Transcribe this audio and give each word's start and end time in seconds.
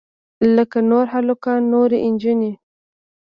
لکه 0.55 0.77
نور 0.89 1.05
هلکان 1.15 1.61
نورې 1.73 1.97
نجونې. 2.13 2.51